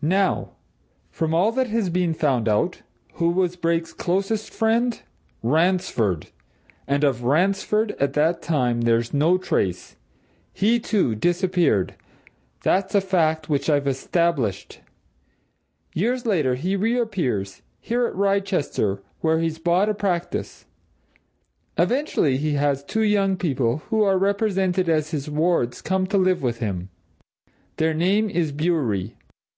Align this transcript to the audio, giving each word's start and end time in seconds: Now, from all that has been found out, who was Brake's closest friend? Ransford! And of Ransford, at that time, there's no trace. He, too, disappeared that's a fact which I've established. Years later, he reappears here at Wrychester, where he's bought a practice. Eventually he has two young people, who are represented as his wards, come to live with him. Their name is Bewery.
Now, 0.00 0.52
from 1.10 1.34
all 1.34 1.50
that 1.50 1.66
has 1.66 1.90
been 1.90 2.14
found 2.14 2.48
out, 2.48 2.82
who 3.14 3.30
was 3.30 3.56
Brake's 3.56 3.92
closest 3.92 4.50
friend? 4.52 5.02
Ransford! 5.42 6.28
And 6.86 7.02
of 7.02 7.24
Ransford, 7.24 7.90
at 7.98 8.12
that 8.12 8.40
time, 8.40 8.82
there's 8.82 9.12
no 9.12 9.36
trace. 9.36 9.96
He, 10.52 10.78
too, 10.78 11.16
disappeared 11.16 11.96
that's 12.62 12.94
a 12.94 13.00
fact 13.00 13.48
which 13.48 13.68
I've 13.68 13.88
established. 13.88 14.80
Years 15.92 16.24
later, 16.24 16.54
he 16.54 16.76
reappears 16.76 17.60
here 17.80 18.06
at 18.06 18.14
Wrychester, 18.14 19.02
where 19.22 19.40
he's 19.40 19.58
bought 19.58 19.88
a 19.88 19.94
practice. 19.94 20.66
Eventually 21.76 22.36
he 22.36 22.52
has 22.52 22.84
two 22.84 23.02
young 23.02 23.36
people, 23.36 23.78
who 23.90 24.04
are 24.04 24.18
represented 24.18 24.88
as 24.88 25.10
his 25.10 25.28
wards, 25.28 25.82
come 25.82 26.06
to 26.06 26.16
live 26.16 26.42
with 26.42 26.58
him. 26.60 26.90
Their 27.78 27.92
name 27.92 28.30
is 28.30 28.52
Bewery. 28.52 29.16